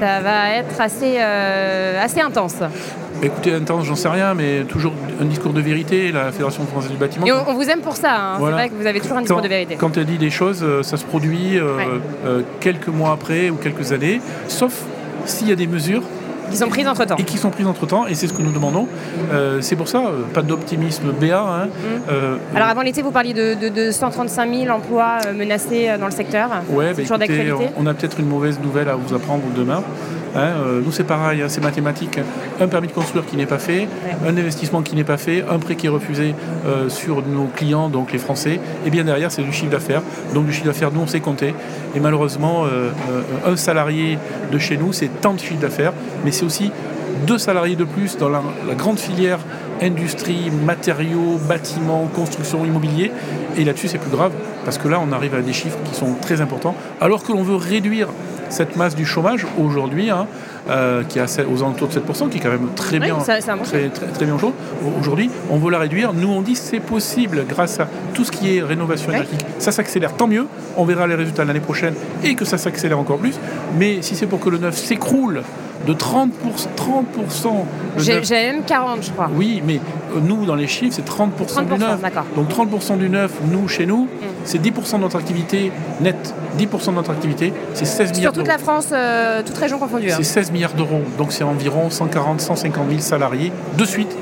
ça 0.00 0.20
va 0.20 0.50
être 0.50 0.80
assez, 0.80 1.18
assez 1.18 2.20
intense. 2.20 2.56
Écoutez, 3.22 3.54
intense, 3.54 3.86
j'en 3.86 3.94
sais 3.94 4.08
rien, 4.08 4.34
mais 4.34 4.64
toujours 4.64 4.92
un 5.20 5.24
discours 5.24 5.52
de 5.52 5.60
vérité, 5.60 6.12
la 6.12 6.32
Fédération 6.32 6.64
française 6.66 6.90
du 6.90 6.96
bâtiment. 6.96 7.26
Et 7.26 7.32
on, 7.32 7.54
vous 7.54 7.68
aime 7.68 7.80
pour 7.80 7.96
ça, 7.96 8.14
hein. 8.14 8.36
c'est 8.38 8.50
vrai 8.50 8.68
que 8.68 8.74
vous 8.74 8.86
avez 8.86 9.00
toujours 9.00 9.16
un 9.16 9.22
discours 9.22 9.40
de 9.40 9.48
vérité. 9.48 9.76
Quand 9.76 9.96
elle 9.96 10.04
dit 10.04 10.18
des 10.18 10.30
choses, 10.30 10.62
euh, 10.62 10.82
ça 10.82 10.96
se 10.96 11.04
produit 11.04 11.58
euh, 11.58 11.98
euh, 12.26 12.42
quelques 12.60 12.88
mois 12.88 13.12
après 13.12 13.48
ou 13.50 13.56
quelques 13.56 13.92
années, 13.92 14.20
sauf 14.48 14.82
s'il 15.24 15.48
y 15.48 15.52
a 15.52 15.56
des 15.56 15.66
mesures 15.66 16.02
qui 16.50 16.56
sont 16.56 16.68
prises 16.68 16.88
entre 16.88 17.04
temps. 17.04 17.16
Et 17.16 17.24
qui 17.24 17.38
sont 17.38 17.50
prises 17.50 17.66
entre 17.66 17.86
temps, 17.86 18.06
et 18.06 18.14
c'est 18.14 18.26
ce 18.26 18.32
que 18.32 18.42
nous 18.42 18.52
demandons. 18.52 18.88
c'est 19.60 19.76
pour 19.76 19.88
ça, 19.88 20.02
pas 20.32 20.42
d'optimisme 20.42 21.12
BA. 21.12 21.38
Hein. 21.38 21.66
Mmh. 21.66 22.56
Alors 22.56 22.68
avant 22.68 22.82
l'été, 22.82 23.02
vous 23.02 23.10
parliez 23.10 23.34
de, 23.34 23.90
135 23.90 24.52
000 24.52 24.74
emplois 24.74 25.18
menacés 25.34 25.90
dans 25.98 26.06
le 26.06 26.12
secteur. 26.12 26.50
Ouais, 26.68 26.92
bah, 26.94 27.02
on, 27.76 27.86
a 27.86 27.94
peut-être 27.94 28.20
une 28.20 28.28
mauvaise 28.28 28.58
nouvelle 28.60 28.88
à 28.88 28.96
vous 28.96 29.14
apprendre 29.14 29.44
demain. 29.56 29.82
Hein, 30.36 30.52
euh, 30.66 30.80
nous, 30.84 30.92
c'est 30.92 31.04
pareil, 31.04 31.40
hein, 31.40 31.46
c'est 31.48 31.62
mathématique. 31.62 32.18
Un 32.60 32.68
permis 32.68 32.88
de 32.88 32.92
construire 32.92 33.24
qui 33.24 33.36
n'est 33.36 33.46
pas 33.46 33.58
fait, 33.58 33.88
un 34.26 34.36
investissement 34.36 34.82
qui 34.82 34.94
n'est 34.94 35.04
pas 35.04 35.16
fait, 35.16 35.42
un 35.48 35.58
prêt 35.58 35.76
qui 35.76 35.86
est 35.86 35.90
refusé 35.90 36.34
euh, 36.66 36.90
sur 36.90 37.26
nos 37.26 37.46
clients, 37.46 37.88
donc 37.88 38.12
les 38.12 38.18
Français. 38.18 38.60
Et 38.84 38.90
bien 38.90 39.04
derrière, 39.04 39.32
c'est 39.32 39.42
du 39.42 39.52
chiffre 39.52 39.70
d'affaires. 39.70 40.02
Donc 40.34 40.44
du 40.44 40.52
chiffre 40.52 40.66
d'affaires, 40.66 40.92
nous, 40.92 41.00
on 41.00 41.06
sait 41.06 41.20
compter. 41.20 41.54
Et 41.94 42.00
malheureusement, 42.00 42.64
euh, 42.66 42.90
un 43.46 43.56
salarié 43.56 44.18
de 44.52 44.58
chez 44.58 44.76
nous, 44.76 44.92
c'est 44.92 45.08
tant 45.22 45.32
de 45.32 45.40
chiffre 45.40 45.60
d'affaires, 45.60 45.94
mais 46.24 46.32
c'est 46.32 46.44
aussi 46.44 46.70
deux 47.26 47.38
salariés 47.38 47.76
de 47.76 47.84
plus 47.84 48.18
dans 48.18 48.28
la, 48.28 48.42
grande 48.76 48.98
filière 48.98 49.38
industrie, 49.80 50.50
matériaux, 50.64 51.38
bâtiments, 51.48 52.08
construction, 52.14 52.64
immobilier. 52.64 53.10
Et 53.56 53.64
là-dessus, 53.64 53.88
c'est 53.88 53.98
plus 53.98 54.10
grave, 54.10 54.32
parce 54.64 54.76
que 54.76 54.88
là, 54.88 55.00
on 55.06 55.12
arrive 55.12 55.34
à 55.34 55.40
des 55.40 55.52
chiffres 55.52 55.78
qui 55.84 55.94
sont 55.94 56.14
très 56.20 56.40
importants, 56.40 56.74
alors 57.00 57.22
que 57.22 57.32
l'on 57.32 57.42
veut 57.42 57.56
réduire 57.56 58.08
cette 58.48 58.76
masse 58.76 58.94
du 58.94 59.04
chômage 59.04 59.46
aujourd'hui, 59.58 60.10
hein, 60.10 60.26
euh, 60.68 61.02
qui 61.04 61.18
est 61.18 61.22
aux 61.22 61.62
alentours 61.62 61.88
de 61.88 61.94
7%, 61.94 62.28
qui 62.28 62.38
est 62.38 62.40
quand 62.40 62.50
même 62.50 62.68
très 62.74 62.98
bien, 62.98 63.16
très, 63.16 63.40
très, 63.40 63.88
très, 63.88 64.24
bien 64.24 64.38
chaud. 64.38 64.52
Aujourd'hui, 64.98 65.30
on 65.50 65.58
veut 65.58 65.70
la 65.70 65.78
réduire. 65.78 66.12
Nous, 66.12 66.28
on 66.28 66.42
dit 66.42 66.56
c'est 66.56 66.80
possible 66.80 67.44
grâce 67.48 67.80
à 67.80 67.88
tout 68.14 68.24
ce 68.24 68.32
qui 68.32 68.56
est 68.56 68.62
rénovation 68.62 69.10
énergétique. 69.10 69.46
Ça 69.58 69.72
s'accélère, 69.72 70.14
tant 70.14 70.26
mieux. 70.26 70.46
On 70.76 70.84
verra 70.84 71.06
les 71.06 71.14
résultats 71.14 71.44
l'année 71.44 71.60
prochaine 71.60 71.94
et 72.24 72.34
que 72.34 72.44
ça 72.44 72.58
s'accélère 72.58 72.98
encore 72.98 73.18
plus. 73.18 73.38
Mais 73.78 74.02
si 74.02 74.16
c'est 74.16 74.26
pour 74.26 74.40
que 74.40 74.48
le 74.48 74.58
neuf 74.58 74.76
s'écroule 74.76 75.42
de 75.86 75.92
30%. 75.94 76.30
30% 76.76 77.48
J'ai 77.98 78.20
même 78.30 78.62
40, 78.64 79.02
je 79.02 79.10
crois. 79.10 79.30
Oui, 79.34 79.62
mais 79.64 79.76
euh, 80.14 80.20
nous, 80.20 80.44
dans 80.44 80.54
les 80.54 80.66
chiffres, 80.66 80.96
c'est 80.96 81.06
30%, 81.06 81.66
du 81.66 81.78
neuf. 81.78 82.00
Donc 82.34 82.48
30% 82.48 82.98
du 82.98 83.08
neuf, 83.08 83.32
nous, 83.50 83.68
chez 83.68 83.86
nous, 83.86 84.04
mm. 84.04 84.26
c'est 84.44 84.62
10% 84.62 84.96
de 84.96 85.00
notre 85.00 85.16
activité 85.16 85.72
nette. 86.00 86.34
10% 86.58 86.86
de 86.86 86.90
notre 86.92 87.10
activité, 87.10 87.52
c'est 87.74 87.84
16 87.84 88.12
milliards 88.12 88.32
d'euros. 88.32 88.46
Sur 88.46 88.54
toute 88.54 88.66
la 88.66 88.72
France, 88.72 88.88
euh, 88.92 89.42
toute 89.44 89.58
région 89.58 89.78
confondue. 89.78 90.10
Hein. 90.10 90.14
C'est 90.16 90.24
16 90.24 90.52
milliards 90.52 90.74
d'euros. 90.74 91.02
Donc 91.18 91.32
c'est 91.32 91.44
environ 91.44 91.90
140, 91.90 92.40
150 92.40 92.88
000 92.88 93.00
salariés 93.00 93.52
de 93.76 93.84
suite 93.84 94.16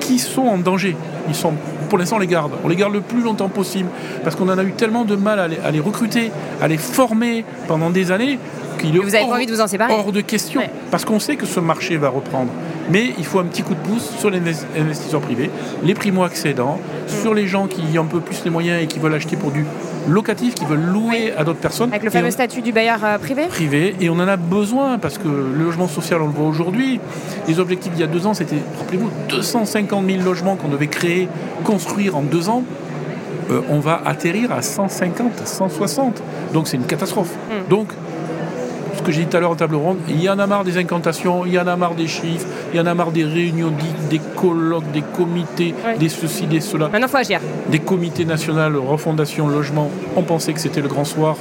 qui 0.00 0.18
sont 0.18 0.42
en 0.42 0.58
danger. 0.58 0.96
Ils 1.28 1.34
sont, 1.34 1.54
pour 1.88 1.98
l'instant, 1.98 2.16
on 2.16 2.20
les 2.20 2.26
garde. 2.26 2.52
On 2.64 2.68
les 2.68 2.76
garde 2.76 2.92
le 2.92 3.00
plus 3.00 3.22
longtemps 3.22 3.48
possible 3.48 3.88
parce 4.22 4.36
qu'on 4.36 4.48
en 4.48 4.58
a 4.58 4.62
eu 4.62 4.72
tellement 4.72 5.04
de 5.04 5.16
mal 5.16 5.40
à 5.40 5.70
les, 5.70 5.80
recruter, 5.80 6.30
à 6.60 6.68
les 6.68 6.78
former 6.78 7.44
pendant 7.66 7.90
des 7.90 8.10
années 8.10 8.38
qu'il 8.76 8.96
est 8.96 8.98
vous 8.98 9.14
avez 9.14 9.24
hors, 9.24 9.32
envie 9.32 9.46
de 9.46 9.52
vous 9.52 9.60
en 9.60 9.66
séparer 9.66 9.92
hors 9.92 10.12
de 10.12 10.20
question. 10.20 10.62
Parce 10.90 11.04
qu'on 11.04 11.18
sait 11.18 11.36
que 11.36 11.46
ce 11.46 11.60
marché 11.60 11.96
va 11.96 12.08
reprendre. 12.08 12.50
Mais 12.90 13.12
il 13.18 13.24
faut 13.24 13.38
un 13.38 13.44
petit 13.44 13.62
coup 13.62 13.74
de 13.74 13.80
pouce 13.80 14.10
sur 14.18 14.30
les 14.30 14.40
investisseurs 14.78 15.20
privés, 15.20 15.50
les 15.82 15.94
primo-accédants, 15.94 16.78
mm. 16.78 17.22
sur 17.22 17.34
les 17.34 17.46
gens 17.46 17.66
qui 17.66 17.98
ont 17.98 18.02
un 18.02 18.06
peu 18.06 18.20
plus 18.20 18.44
les 18.44 18.50
moyens 18.50 18.82
et 18.82 18.86
qui 18.86 18.98
veulent 18.98 19.14
acheter 19.14 19.36
pour 19.36 19.50
du 19.50 19.64
locatif, 20.08 20.54
qui 20.54 20.64
veulent 20.64 20.84
louer 20.84 21.32
à 21.36 21.44
d'autres 21.44 21.58
personnes. 21.58 21.90
Avec 21.90 22.04
le 22.04 22.10
fameux 22.10 22.30
statut 22.30 22.62
du 22.62 22.72
bailleur 22.72 23.04
euh, 23.04 23.18
privé 23.18 23.46
Privé, 23.48 23.96
et 24.00 24.08
on 24.08 24.14
en 24.14 24.28
a 24.28 24.36
besoin 24.36 24.98
parce 24.98 25.18
que 25.18 25.28
le 25.28 25.64
logement 25.64 25.88
social, 25.88 26.22
on 26.22 26.26
le 26.26 26.32
voit 26.32 26.46
aujourd'hui. 26.46 27.00
Les 27.48 27.58
objectifs 27.58 27.92
il 27.94 28.00
y 28.00 28.04
a 28.04 28.06
deux 28.06 28.26
ans, 28.26 28.34
c'était, 28.34 28.62
rappelez-vous, 28.78 29.10
250 29.28 30.06
000 30.06 30.22
logements 30.22 30.56
qu'on 30.56 30.68
devait 30.68 30.86
créer, 30.86 31.28
construire 31.64 32.16
en 32.16 32.22
deux 32.22 32.48
ans. 32.48 32.62
Euh, 33.50 33.60
on 33.68 33.78
va 33.78 34.00
atterrir 34.04 34.52
à 34.52 34.62
150, 34.62 35.42
160. 35.44 36.22
Donc 36.52 36.68
c'est 36.68 36.76
une 36.76 36.86
catastrophe. 36.86 37.30
Mm. 37.30 37.68
Donc 37.68 37.88
que 39.02 39.12
j'ai 39.12 39.24
dit 39.24 39.26
tout 39.26 39.36
à 39.36 39.40
l'heure 39.40 39.50
en 39.50 39.56
table 39.56 39.76
ronde, 39.76 39.98
il 40.08 40.22
y 40.22 40.28
en 40.28 40.38
a 40.38 40.46
marre 40.46 40.64
des 40.64 40.78
incantations, 40.78 41.44
il 41.46 41.52
y 41.52 41.58
en 41.58 41.66
a 41.66 41.76
marre 41.76 41.94
des 41.94 42.06
chiffres, 42.06 42.46
il 42.72 42.76
y 42.76 42.80
en 42.80 42.86
a 42.86 42.94
marre 42.94 43.12
des 43.12 43.24
réunions, 43.24 43.72
des 44.10 44.20
colloques, 44.36 44.90
des 44.92 45.02
comités, 45.02 45.74
des 45.98 46.08
ceci, 46.08 46.46
des 46.46 46.60
cela. 46.60 46.88
Maintenant, 46.88 47.06
il 47.06 47.10
faut 47.10 47.16
agir. 47.16 47.40
Des 47.68 47.80
comités 47.80 48.24
nationaux, 48.24 48.82
refondation, 48.82 49.48
logement. 49.48 49.90
On 50.16 50.22
pensait 50.22 50.52
que 50.52 50.60
c'était 50.60 50.80
le 50.80 50.88
grand 50.88 51.04
soir. 51.04 51.36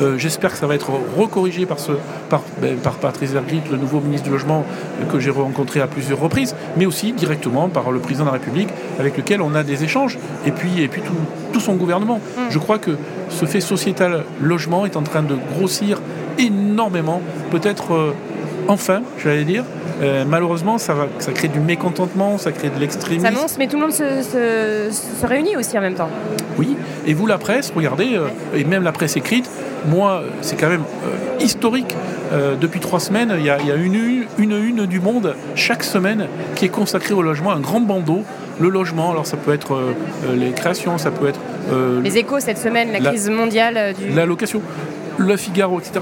Euh, 0.00 0.16
j'espère 0.16 0.52
que 0.52 0.58
ça 0.58 0.66
va 0.66 0.74
être 0.74 0.92
recorrigé 1.16 1.66
par, 1.66 1.80
ce, 1.80 1.92
par, 2.28 2.42
ben, 2.60 2.76
par 2.76 2.94
Patrice 2.94 3.32
Vergrit, 3.32 3.62
le 3.70 3.76
nouveau 3.76 4.00
ministre 4.00 4.26
du 4.26 4.30
Logement 4.30 4.64
euh, 5.00 5.10
que 5.10 5.18
j'ai 5.18 5.30
rencontré 5.30 5.80
à 5.80 5.88
plusieurs 5.88 6.20
reprises, 6.20 6.54
mais 6.76 6.86
aussi 6.86 7.12
directement 7.12 7.68
par 7.68 7.90
le 7.90 7.98
président 7.98 8.24
de 8.24 8.28
la 8.28 8.34
République 8.34 8.68
avec 9.00 9.16
lequel 9.16 9.42
on 9.42 9.54
a 9.54 9.64
des 9.64 9.82
échanges, 9.82 10.18
et 10.46 10.52
puis, 10.52 10.82
et 10.82 10.88
puis 10.88 11.02
tout, 11.02 11.14
tout 11.52 11.60
son 11.60 11.74
gouvernement. 11.74 12.20
Mm. 12.36 12.40
Je 12.50 12.58
crois 12.58 12.78
que 12.78 12.92
ce 13.28 13.44
fait 13.44 13.60
sociétal 13.60 14.24
logement 14.40 14.86
est 14.86 14.96
en 14.96 15.02
train 15.02 15.22
de 15.22 15.36
grossir 15.56 16.00
énormément, 16.38 17.20
peut-être 17.50 17.94
euh, 17.94 18.14
enfin, 18.68 19.02
j'allais 19.22 19.44
dire. 19.44 19.64
Euh, 20.00 20.24
malheureusement, 20.26 20.78
ça, 20.78 20.94
va, 20.94 21.08
ça 21.18 21.32
crée 21.32 21.48
du 21.48 21.58
mécontentement, 21.58 22.38
ça 22.38 22.52
crée 22.52 22.70
de 22.70 22.78
l'extrémisme. 22.78 23.26
Ça 23.26 23.32
monte, 23.32 23.56
mais 23.58 23.66
tout 23.66 23.76
le 23.76 23.82
monde 23.82 23.92
se, 23.92 25.26
réunit 25.26 25.56
aussi 25.56 25.76
en 25.76 25.80
même 25.80 25.94
temps. 25.94 26.08
Oui, 26.56 26.76
et 27.04 27.14
vous, 27.14 27.26
la 27.26 27.38
presse, 27.38 27.72
regardez, 27.74 28.14
euh, 28.14 28.28
et 28.54 28.62
même 28.62 28.84
la 28.84 28.92
presse 28.92 29.16
écrite, 29.16 29.50
moi, 29.88 30.22
c'est 30.40 30.56
quand 30.56 30.68
même 30.68 30.84
historique. 31.40 31.94
depuis 32.60 32.80
trois 32.80 33.00
semaines, 33.00 33.32
il 33.38 33.44
y, 33.44 33.50
a, 33.50 33.58
une, 33.76 34.26
une 34.38 34.52
une 34.52 34.86
du 34.86 35.00
monde 35.00 35.34
chaque 35.54 35.84
semaine 35.84 36.26
qui 36.56 36.64
est 36.64 36.68
consacrée 36.68 37.14
au 37.14 37.22
logement, 37.22 37.52
un 37.52 37.60
grand 37.60 37.80
bandeau. 37.80 38.22
Le 38.60 38.68
logement, 38.68 39.12
alors 39.12 39.24
ça 39.24 39.36
peut 39.36 39.52
être 39.54 39.80
les 40.34 40.50
créations, 40.50 40.98
ça 40.98 41.12
peut 41.12 41.28
être... 41.28 41.40
les 42.02 42.18
échos 42.18 42.40
cette 42.40 42.58
semaine, 42.58 42.90
la, 42.92 42.98
crise 42.98 43.30
mondiale 43.30 43.94
du... 43.94 44.08
La 44.08 44.26
location. 44.26 44.60
Le 45.18 45.36
Figaro, 45.36 45.80
etc. 45.80 45.98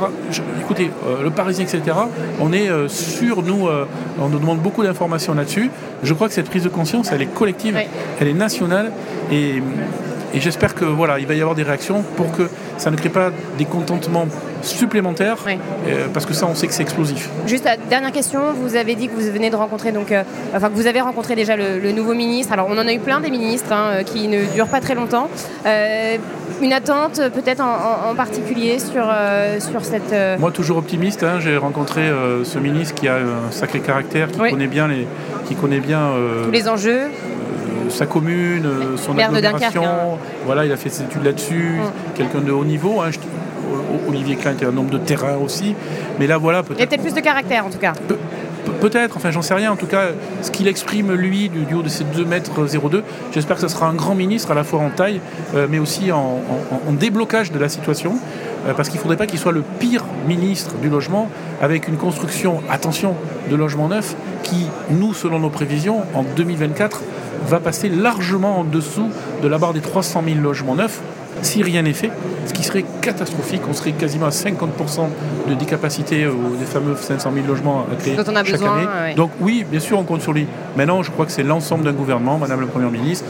écoutez, 0.61 0.91
euh, 1.07 1.23
le 1.23 1.31
Parisien, 1.31 1.65
etc. 1.65 1.97
On 2.39 2.53
est 2.53 2.69
euh, 2.69 2.87
sûr, 2.87 3.43
nous, 3.43 3.67
euh, 3.67 3.87
on 4.21 4.29
nous 4.29 4.39
demande 4.39 4.59
beaucoup 4.59 4.83
d'informations 4.83 5.33
là-dessus. 5.33 5.71
Je 6.03 6.13
crois 6.13 6.29
que 6.29 6.35
cette 6.35 6.51
prise 6.51 6.65
de 6.65 6.69
conscience, 6.69 7.11
elle 7.13 7.23
est 7.23 7.35
collective, 7.35 7.79
elle 8.21 8.29
est 8.29 8.35
nationale, 8.35 8.93
et, 9.33 9.63
j'espère 10.35 10.75
que 10.75 10.85
voilà, 10.85 11.19
il 11.19 11.27
va 11.27 11.33
y 11.33 11.41
avoir 11.41 11.57
des 11.57 11.63
réactions 11.63 12.05
pour 12.17 12.31
que 12.31 12.51
ça 12.77 12.91
ne 12.91 12.97
crée 12.97 13.09
pas 13.09 13.31
des 13.57 13.65
contentements 13.65 14.27
supplémentaires, 14.75 15.39
parce 16.13 16.27
que 16.27 16.35
ça, 16.35 16.47
on 16.47 16.55
sait 16.55 16.67
que 16.67 16.75
c'est 16.75 16.83
explosif. 16.83 17.31
Juste 17.47 17.69
dernière 17.89 18.13
question, 18.13 18.41
vous 18.53 18.77
avez 18.77 18.95
dit 18.95 19.09
que 19.09 19.15
vous 19.15 19.33
venez 19.33 19.51
de 19.51 19.57
rencontrer 19.57 19.93
donc, 19.93 20.13
enfin 20.55 20.69
que 20.69 20.75
vous 20.75 20.87
avez 20.87 21.01
rencontré 21.01 21.35
déjà 21.35 21.57
le, 21.57 21.93
nouveau 21.93 22.15
ministre. 22.15 22.53
Alors 22.53 22.67
on 22.69 22.77
en 22.79 22.87
a 22.87 22.93
eu 22.93 22.99
plein 22.99 23.21
des 23.21 23.31
ministres 23.31 23.73
hein, 23.73 24.03
qui 24.05 24.29
ne 24.29 24.45
durent 24.55 24.69
pas 24.69 24.81
très 24.81 24.95
longtemps 24.95 25.29
une 26.63 26.73
attente 26.73 27.21
peut-être 27.35 27.63
en, 27.63 28.15
particulier 28.15 28.79
sur, 28.79 29.07
euh, 29.09 29.61
sur 29.61 29.85
cette... 29.85 30.13
Euh, 30.13 30.39
Moi 30.39 30.51
toujours 30.51 30.79
optimiste, 30.79 31.23
hein. 31.23 31.39
j'ai 31.41 31.57
rencontré 31.57 32.03
euh, 32.03 32.45
ce 32.45 32.59
ministre 32.59 32.95
qui 32.95 33.09
a 33.09 33.17
un 33.17 33.51
sacré 33.51 33.81
caractère, 33.81 34.29
qui 34.29 34.39
connaît 34.39 34.67
bien, 34.67 34.89
les, 34.89 35.07
qui 35.47 35.55
connaît 35.55 35.81
bien 35.81 36.11
tous 36.45 36.51
les 36.51 36.69
enjeux. 36.69 37.11
sa 37.91 38.07
commune, 38.07 38.67
son 38.97 39.19
agglomération. 39.19 39.85
Hein. 39.85 40.19
Voilà, 40.45 40.65
il 40.65 40.73
a 40.73 40.77
fait 40.77 40.89
ses 40.89 41.03
études 41.03 41.25
là-dessus, 41.25 41.79
mm. 41.79 42.17
quelqu'un 42.17 42.41
de 42.41 42.53
haut 42.53 42.65
niveau. 42.65 43.01
Hein. 43.01 43.11
Olivier 44.09 44.37
Klein 44.37 44.53
était 44.53 44.67
un 44.67 44.73
nombre 44.73 44.91
de 44.91 44.99
terrain 44.99 45.37
aussi. 45.37 45.75
Mais 46.19 46.27
là, 46.27 46.39
voilà, 46.39 46.63
peut-être. 46.63 46.79
Il 46.79 46.81
y 46.81 46.85
a 46.85 46.87
peut-être 46.87 47.03
plus 47.03 47.15
de 47.15 47.21
caractère 47.21 47.67
en 47.67 47.71
tout 47.71 47.79
cas. 47.79 47.93
Peut-être, 48.81 49.17
enfin 49.17 49.31
j'en 49.31 49.43
sais 49.43 49.55
rien. 49.55 49.73
En 49.73 49.77
tout 49.77 49.87
cas, 49.87 50.09
ce 50.43 50.51
qu'il 50.51 50.69
exprime 50.69 51.13
lui 51.13 51.49
du, 51.49 51.75
haut 51.75 51.83
de 51.83 51.89
ses 51.89 52.05
2 52.05 52.25
mètres 52.25 52.53
02, 52.67 53.03
j'espère 53.33 53.57
que 53.57 53.63
ce 53.63 53.69
sera 53.69 53.87
un 53.89 53.95
grand 53.95 54.15
ministre 54.15 54.51
à 54.51 54.55
la 54.55 54.65
fois 54.65 54.81
en 54.81 54.91
taille, 54.91 55.21
euh, 55.55 55.67
mais 55.71 55.79
aussi 55.79 56.13
en, 56.13 56.41
déblocage 56.93 57.53
de 57.53 57.59
la 57.59 57.69
situation. 57.69 58.19
Euh, 58.67 58.75
parce 58.75 58.89
qu'il 58.89 58.99
ne 58.99 59.03
faudrait 59.03 59.17
pas 59.17 59.27
qu'il 59.27 59.39
soit 59.39 59.53
le 59.53 59.63
pire 59.63 60.05
ministre 60.27 60.75
du 60.83 60.89
logement 60.89 61.29
avec 61.63 61.89
une 61.89 61.97
construction, 61.97 62.61
attention, 62.69 63.15
de 63.51 63.57
logements 63.57 63.89
neufs 63.89 64.17
qui, 64.43 64.67
nous, 64.91 65.15
selon 65.15 65.39
nos 65.39 65.51
prévisions, 65.51 66.03
en 66.15 66.25
2024, 66.25 67.03
va 67.47 67.61
passer 67.61 67.89
largement 67.89 68.61
en 68.61 68.65
dessous 68.65 69.11
de 69.43 69.49
la 69.49 69.59
barre 69.59 69.73
des 69.73 69.81
300 69.81 70.23
000 70.27 70.41
logements 70.41 70.75
neufs 70.75 71.01
si 71.43 71.63
rien 71.63 71.83
n'est 71.83 71.93
fait, 71.93 72.11
ce 72.47 72.53
qui 72.53 72.63
serait 72.63 72.85
catastrophique. 73.01 73.63
On 73.69 73.73
serait 73.73 73.93
quasiment 73.93 74.27
à 74.27 74.31
50% 74.31 75.09
de 75.49 75.55
décapacité 75.55 76.27
des 76.59 76.65
fameux 76.65 76.97
500 76.97 77.31
000 77.35 77.47
logements 77.47 77.87
à 77.91 77.97
créer 77.97 78.17
chaque 78.17 78.63
année. 78.63 79.15
Donc 79.17 79.31
oui, 79.41 79.65
bien 79.71 79.81
sûr, 79.81 79.99
on 79.99 80.05
compte 80.05 80.23
sur 80.23 80.33
lui. 80.33 80.47
Maintenant, 80.77 81.03
je 81.03 81.11
crois 81.11 81.27
que 81.27 81.33
c'est 81.33 81.43
l'ensemble 81.43 81.85
d'un 81.85 81.93
gouvernement, 81.93 82.39
Madame 82.39 82.61
la 82.61 82.67
Première 82.67 82.91
ministre, 82.91 83.25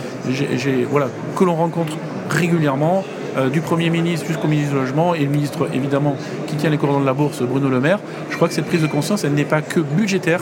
voilà, 0.91 1.09
que 1.37 1.45
l'on 1.45 1.55
rencontre 1.55 1.93
régulièrement, 2.31 3.05
euh, 3.37 3.51
du 3.51 3.61
Premier 3.61 3.91
ministre 3.91 4.27
jusqu'au 4.27 4.49
ministre 4.49 4.73
du 4.73 4.81
Logement 4.81 5.15
et 5.15 5.21
le 5.21 5.29
ministre, 5.29 5.69
évidemment, 5.75 6.17
qui 6.47 6.57
tient 6.57 6.71
les 6.71 6.79
cordons 6.79 7.01
de 7.01 7.07
la 7.07 7.13
bourse, 7.13 7.43
Bruno 7.43 7.69
Le 7.69 7.81
Maire. 7.81 7.99
Je 8.31 8.37
crois 8.37 8.49
que 8.49 8.55
cette 8.55 8.65
prise 8.65 8.81
de 8.81 8.87
conscience, 8.87 9.25
elle 9.25 9.35
n'est 9.35 9.45
pas 9.45 9.61
que 9.61 9.81
budgétaire. 9.81 10.41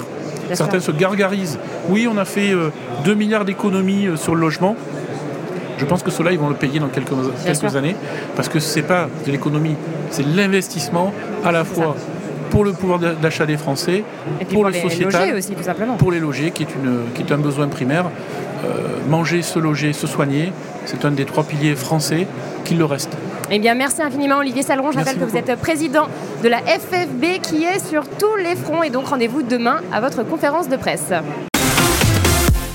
Certains 0.52 0.78
se 0.78 0.92
gargarisent. 0.92 1.58
Oui, 1.88 2.08
on 2.10 2.16
a 2.18 2.24
fait 2.24 2.50
2 2.50 3.10
euh, 3.10 3.14
milliards 3.16 3.44
d'économies 3.44 4.06
euh, 4.06 4.16
sur 4.16 4.36
le 4.36 4.40
logement. 4.40 4.76
Je 5.78 5.84
pense 5.84 6.02
que 6.02 6.10
cela, 6.10 6.32
ils 6.32 6.38
vont 6.38 6.48
le 6.48 6.54
payer 6.54 6.80
dans 6.80 6.88
quelques, 6.88 7.14
quelques 7.44 7.76
années, 7.76 7.96
parce 8.36 8.48
que 8.48 8.60
ce 8.60 8.76
n'est 8.76 8.86
pas 8.86 9.08
de 9.26 9.32
l'économie, 9.32 9.76
c'est 10.10 10.26
l'investissement 10.26 11.12
à 11.44 11.52
la 11.52 11.64
fois 11.64 11.96
pour 12.50 12.64
le 12.64 12.72
pouvoir 12.72 13.00
d'achat 13.00 13.46
des 13.46 13.56
Français, 13.56 14.04
pour, 14.52 14.64
le 14.64 14.72
sociétal, 14.72 15.34
aussi, 15.34 15.54
tout 15.54 15.64
simplement. 15.64 15.96
pour 15.96 16.12
les 16.12 16.20
loger, 16.20 16.52
qui 16.52 16.62
est, 16.62 16.68
une, 16.76 17.12
qui 17.12 17.22
est 17.22 17.32
un 17.32 17.38
besoin 17.38 17.66
primaire. 17.66 18.06
Euh, 18.64 18.98
manger, 19.08 19.42
se 19.42 19.58
loger, 19.58 19.92
se 19.92 20.06
soigner, 20.06 20.52
c'est 20.86 21.04
un 21.04 21.10
des 21.10 21.24
trois 21.24 21.44
piliers 21.44 21.74
français 21.74 22.26
qui 22.64 22.74
le 22.74 22.84
reste. 22.84 23.10
Eh 23.50 23.58
bien, 23.58 23.74
merci 23.74 24.02
infiniment 24.02 24.38
Olivier 24.38 24.62
Saleron. 24.62 24.92
Je 24.92 24.98
rappelle 24.98 25.18
que 25.18 25.24
vous 25.24 25.36
êtes 25.36 25.54
président 25.56 26.06
de 26.42 26.48
la 26.48 26.58
FFB 26.58 27.42
qui 27.42 27.64
est 27.64 27.84
sur 27.86 28.04
tous 28.08 28.36
les 28.36 28.56
fronts 28.56 28.82
et 28.82 28.90
donc 28.90 29.08
rendez-vous 29.08 29.42
demain 29.42 29.80
à 29.92 30.00
votre 30.00 30.22
conférence 30.22 30.68
de 30.68 30.76
presse. 30.76 31.12